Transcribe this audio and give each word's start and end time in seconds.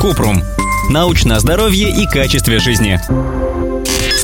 Купрум. 0.00 0.42
Научное 0.90 1.38
здоровье 1.38 1.90
и 1.90 2.06
качестве 2.06 2.58
жизни. 2.58 3.00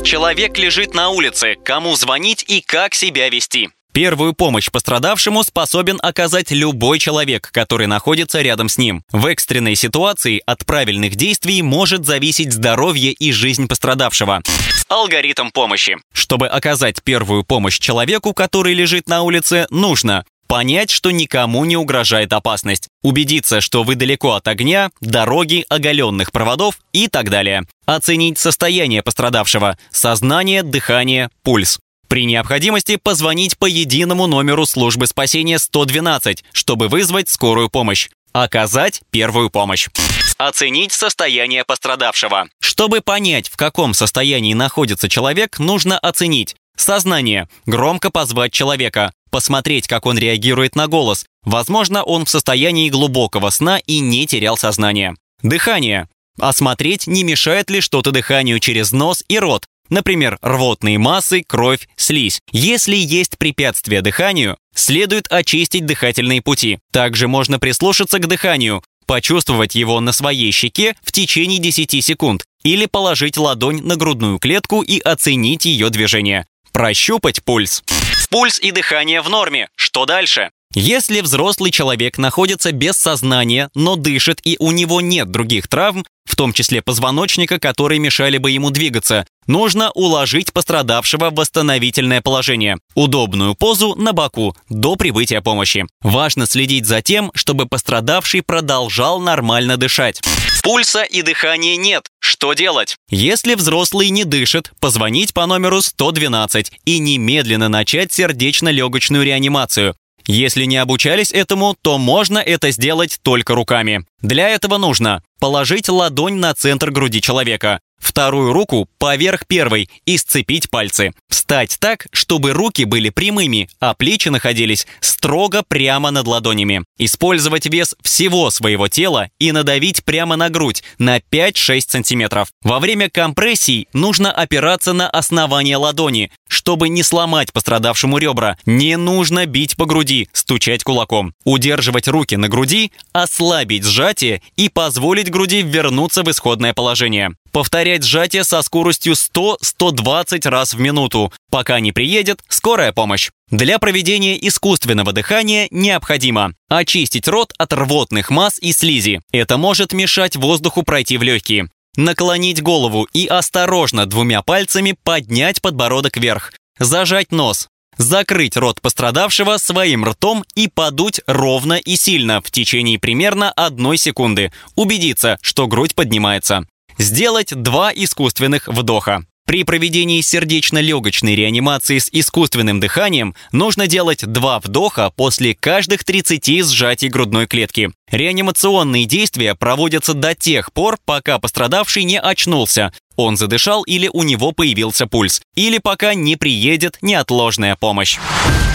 Человек 0.03 0.57
лежит 0.57 0.93
на 0.93 1.09
улице. 1.09 1.55
Кому 1.63 1.95
звонить 1.95 2.43
и 2.47 2.61
как 2.61 2.93
себя 2.93 3.29
вести? 3.29 3.69
Первую 3.93 4.33
помощь 4.33 4.71
пострадавшему 4.71 5.43
способен 5.43 5.99
оказать 6.01 6.49
любой 6.49 6.97
человек, 6.97 7.49
который 7.51 7.85
находится 7.85 8.41
рядом 8.41 8.67
с 8.67 8.79
ним. 8.79 9.03
В 9.11 9.27
экстренной 9.27 9.75
ситуации 9.75 10.41
от 10.47 10.65
правильных 10.65 11.15
действий 11.15 11.61
может 11.61 12.03
зависеть 12.03 12.53
здоровье 12.53 13.11
и 13.11 13.31
жизнь 13.31 13.67
пострадавшего. 13.67 14.41
Алгоритм 14.89 15.51
помощи. 15.51 15.97
Чтобы 16.11 16.47
оказать 16.47 17.03
первую 17.03 17.43
помощь 17.43 17.77
человеку, 17.77 18.33
который 18.33 18.73
лежит 18.73 19.07
на 19.07 19.21
улице, 19.21 19.67
нужно 19.69 20.25
понять, 20.53 20.91
что 20.91 21.09
никому 21.09 21.65
не 21.65 21.75
угрожает 21.75 22.31
опасность, 22.31 22.87
убедиться, 23.01 23.59
что 23.59 23.81
вы 23.81 23.95
далеко 23.95 24.33
от 24.33 24.47
огня, 24.47 24.91
дороги, 25.01 25.65
оголенных 25.67 26.31
проводов 26.31 26.77
и 26.91 27.07
так 27.07 27.31
далее, 27.31 27.63
оценить 27.87 28.37
состояние 28.37 29.01
пострадавшего, 29.01 29.79
сознание, 29.89 30.61
дыхание, 30.61 31.31
пульс. 31.41 31.79
При 32.07 32.25
необходимости 32.25 32.97
позвонить 32.97 33.57
по 33.57 33.65
единому 33.65 34.27
номеру 34.27 34.67
службы 34.67 35.07
спасения 35.07 35.57
112, 35.57 36.43
чтобы 36.51 36.87
вызвать 36.87 37.29
скорую 37.29 37.71
помощь. 37.71 38.09
Оказать 38.31 39.01
первую 39.09 39.49
помощь. 39.49 39.89
Оценить 40.37 40.91
состояние 40.91 41.63
пострадавшего. 41.63 42.47
Чтобы 42.61 43.01
понять, 43.01 43.49
в 43.49 43.57
каком 43.57 43.95
состоянии 43.95 44.53
находится 44.53 45.09
человек, 45.09 45.57
нужно 45.57 45.97
оценить 45.97 46.55
сознание, 46.75 47.47
громко 47.65 48.09
позвать 48.09 48.51
человека, 48.51 49.11
посмотреть, 49.31 49.87
как 49.87 50.05
он 50.05 50.17
реагирует 50.17 50.75
на 50.75 50.87
голос. 50.87 51.25
Возможно, 51.43 52.03
он 52.03 52.25
в 52.25 52.29
состоянии 52.29 52.89
глубокого 52.89 53.49
сна 53.49 53.79
и 53.79 53.99
не 53.99 54.25
терял 54.27 54.57
сознание. 54.57 55.15
Дыхание. 55.41 56.07
Осмотреть, 56.39 57.07
не 57.07 57.23
мешает 57.23 57.69
ли 57.69 57.81
что-то 57.81 58.11
дыханию 58.11 58.59
через 58.59 58.91
нос 58.91 59.23
и 59.27 59.37
рот, 59.37 59.67
Например, 59.89 60.39
рвотные 60.41 60.97
массы, 60.97 61.43
кровь, 61.45 61.87
слизь. 61.97 62.39
Если 62.51 62.95
есть 62.95 63.37
препятствия 63.37 64.01
дыханию, 64.01 64.57
следует 64.73 65.27
очистить 65.29 65.85
дыхательные 65.85 66.41
пути. 66.41 66.79
Также 66.91 67.27
можно 67.27 67.59
прислушаться 67.59 68.19
к 68.19 68.27
дыханию, 68.27 68.81
почувствовать 69.05 69.75
его 69.75 69.99
на 69.99 70.11
своей 70.11 70.51
щеке 70.51 70.95
в 71.03 71.11
течение 71.11 71.59
10 71.59 72.03
секунд 72.03 72.43
или 72.63 72.85
положить 72.85 73.37
ладонь 73.37 73.83
на 73.83 73.95
грудную 73.95 74.39
клетку 74.39 74.81
и 74.81 74.99
оценить 74.99 75.65
ее 75.65 75.89
движение. 75.89 76.47
Прощупать 76.73 77.43
пульс. 77.43 77.83
Пульс 78.31 78.57
и 78.57 78.71
дыхание 78.71 79.21
в 79.21 79.29
норме. 79.29 79.69
Что 79.75 80.07
дальше? 80.07 80.49
Если 80.75 81.21
взрослый 81.21 81.69
человек 81.69 82.17
находится 82.17 82.71
без 82.71 82.95
сознания, 82.97 83.69
но 83.75 83.95
дышит 83.95 84.39
и 84.43 84.55
у 84.59 84.71
него 84.71 85.01
нет 85.01 85.29
других 85.29 85.67
травм, 85.67 86.03
в 86.25 86.35
том 86.35 86.51
числе 86.51 86.81
позвоночника, 86.81 87.59
которые 87.59 87.99
мешали 87.99 88.39
бы 88.39 88.49
ему 88.49 88.71
двигаться, 88.71 89.27
нужно 89.45 89.91
уложить 89.91 90.51
пострадавшего 90.51 91.29
в 91.29 91.35
восстановительное 91.35 92.21
положение, 92.21 92.79
удобную 92.95 93.53
позу 93.53 93.93
на 93.95 94.13
боку 94.13 94.55
до 94.69 94.95
прибытия 94.95 95.41
помощи. 95.41 95.85
Важно 96.01 96.47
следить 96.47 96.87
за 96.87 97.03
тем, 97.03 97.31
чтобы 97.35 97.67
пострадавший 97.67 98.41
продолжал 98.41 99.19
нормально 99.19 99.77
дышать. 99.77 100.21
Пульса 100.63 101.03
и 101.03 101.21
дыхания 101.21 101.75
нет. 101.75 102.07
Что 102.19 102.53
делать? 102.53 102.95
Если 103.09 103.53
взрослый 103.53 104.09
не 104.09 104.23
дышит, 104.23 104.71
позвонить 104.79 105.33
по 105.33 105.45
номеру 105.45 105.81
112 105.81 106.71
и 106.85 106.99
немедленно 106.99 107.67
начать 107.69 108.13
сердечно-легочную 108.13 109.23
реанимацию. 109.25 109.95
Если 110.25 110.63
не 110.65 110.77
обучались 110.77 111.31
этому, 111.31 111.75
то 111.81 111.97
можно 111.97 112.39
это 112.39 112.71
сделать 112.71 113.19
только 113.21 113.55
руками. 113.55 114.05
Для 114.21 114.49
этого 114.49 114.77
нужно 114.77 115.21
положить 115.39 115.89
ладонь 115.89 116.35
на 116.35 116.53
центр 116.53 116.91
груди 116.91 117.21
человека, 117.21 117.81
вторую 118.13 118.53
руку 118.53 118.87
поверх 118.99 119.47
первой 119.47 119.89
и 120.05 120.19
сцепить 120.19 120.69
пальцы. 120.69 121.13
Встать 121.29 121.77
так, 121.79 122.05
чтобы 122.11 122.53
руки 122.53 122.83
были 122.85 123.09
прямыми, 123.09 123.69
а 123.79 123.95
плечи 123.95 124.29
находились 124.29 124.85
строго 125.01 125.63
прямо 125.67 126.11
над 126.11 126.27
ладонями. 126.27 126.83
Использовать 126.99 127.65
вес 127.65 127.95
всего 128.03 128.51
своего 128.51 128.87
тела 128.87 129.31
и 129.39 129.51
надавить 129.51 130.03
прямо 130.03 130.35
на 130.35 130.51
грудь 130.51 130.83
на 130.99 131.17
5-6 131.17 131.81
сантиметров. 131.87 132.49
Во 132.61 132.79
время 132.79 133.09
компрессий 133.09 133.87
нужно 133.93 134.31
опираться 134.31 134.93
на 134.93 135.09
основание 135.09 135.77
ладони, 135.77 136.31
чтобы 136.47 136.89
не 136.89 137.01
сломать 137.01 137.51
пострадавшему 137.51 138.19
ребра. 138.19 138.57
Не 138.67 138.95
нужно 138.95 139.47
бить 139.47 139.75
по 139.75 139.87
груди, 139.87 140.29
стучать 140.33 140.83
кулаком. 140.83 141.33
Удерживать 141.45 142.07
руки 142.07 142.35
на 142.35 142.47
груди, 142.47 142.91
ослабить 143.11 143.85
сжатие 143.85 144.43
и 144.55 144.69
позволить 144.69 145.31
груди 145.31 145.63
вернуться 145.63 146.21
в 146.21 146.29
исходное 146.29 146.75
положение. 146.75 147.31
Повторять 147.53 148.02
сжатие 148.03 148.43
со 148.43 148.61
скоростью 148.61 149.13
100-120 149.13 150.47
раз 150.49 150.73
в 150.73 150.79
минуту, 150.79 151.33
пока 151.49 151.79
не 151.79 151.91
приедет 151.91 152.41
скорая 152.47 152.91
помощь. 152.91 153.31
Для 153.49 153.79
проведения 153.79 154.37
искусственного 154.47 155.13
дыхания 155.13 155.67
необходимо 155.71 156.53
очистить 156.69 157.27
рот 157.27 157.53
от 157.57 157.73
рвотных 157.73 158.29
масс 158.29 158.57
и 158.59 158.71
слизи. 158.73 159.21
Это 159.31 159.57
может 159.57 159.93
мешать 159.93 160.35
воздуху 160.35 160.83
пройти 160.83 161.17
в 161.17 161.23
легкие. 161.23 161.69
Наклонить 161.95 162.61
голову 162.61 163.07
и 163.13 163.27
осторожно 163.27 164.05
двумя 164.07 164.41
пальцами 164.41 164.95
поднять 165.03 165.61
подбородок 165.61 166.17
вверх. 166.17 166.51
Зажать 166.79 167.31
нос. 167.31 167.67
Закрыть 167.97 168.57
рот 168.57 168.81
пострадавшего 168.81 169.57
своим 169.57 170.03
ртом 170.05 170.43
и 170.55 170.67
подуть 170.67 171.21
ровно 171.27 171.73
и 171.73 171.95
сильно 171.95 172.41
в 172.41 172.49
течение 172.49 172.97
примерно 172.97 173.51
одной 173.51 173.97
секунды. 173.97 174.51
Убедиться, 174.75 175.37
что 175.41 175.67
грудь 175.67 175.93
поднимается. 175.93 176.65
Сделать 176.97 177.53
два 177.55 177.91
искусственных 177.93 178.67
вдоха. 178.67 179.25
При 179.45 179.65
проведении 179.65 180.21
сердечно-легочной 180.21 181.35
реанимации 181.35 181.97
с 181.97 182.07
искусственным 182.13 182.79
дыханием 182.79 183.35
нужно 183.51 183.87
делать 183.87 184.25
два 184.25 184.59
вдоха 184.59 185.11
после 185.13 185.53
каждых 185.53 186.05
30 186.05 186.65
сжатий 186.65 187.09
грудной 187.09 187.45
клетки. 187.45 187.91
Реанимационные 188.09 189.03
действия 189.03 189.53
проводятся 189.53 190.13
до 190.13 190.33
тех 190.33 190.71
пор, 190.71 190.97
пока 191.03 191.39
пострадавший 191.39 192.05
не 192.05 192.19
очнулся, 192.19 192.93
он 193.15 193.37
задышал 193.37 193.83
или 193.83 194.09
у 194.11 194.23
него 194.23 194.51
появился 194.51 195.07
пульс, 195.07 195.41
или 195.55 195.77
пока 195.77 196.13
не 196.13 196.35
приедет 196.35 196.97
неотложная 197.01 197.75
помощь. 197.75 198.17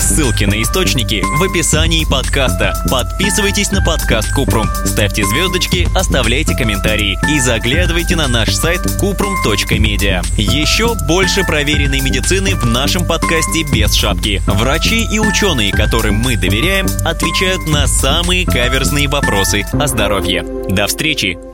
Ссылки 0.00 0.44
на 0.44 0.62
источники 0.62 1.22
в 1.38 1.42
описании 1.42 2.04
подкаста. 2.04 2.74
Подписывайтесь 2.90 3.72
на 3.72 3.82
подкаст 3.82 4.32
Купрум, 4.32 4.66
ставьте 4.84 5.24
звездочки, 5.24 5.88
оставляйте 5.94 6.56
комментарии 6.56 7.18
и 7.30 7.40
заглядывайте 7.40 8.16
на 8.16 8.28
наш 8.28 8.54
сайт 8.54 8.80
kuprum.media. 9.02 10.24
Еще 10.36 10.94
больше 11.06 11.44
проверенной 11.44 12.00
медицины 12.00 12.54
в 12.54 12.64
нашем 12.64 13.06
подкасте 13.06 13.64
без 13.72 13.94
шапки. 13.94 14.40
Врачи 14.46 15.04
и 15.12 15.18
ученые, 15.18 15.72
которым 15.72 16.14
мы 16.16 16.36
доверяем, 16.36 16.86
отвечают 17.04 17.66
на 17.66 17.86
самые 17.86 18.46
каверзные 18.46 19.08
вопросы 19.08 19.64
о 19.72 19.86
здоровье. 19.86 20.44
До 20.68 20.86
встречи! 20.86 21.47